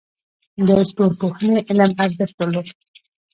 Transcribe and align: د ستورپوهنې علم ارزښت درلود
د 0.67 0.69
ستورپوهنې 0.89 1.61
علم 1.69 1.91
ارزښت 2.03 2.35
درلود 2.39 2.67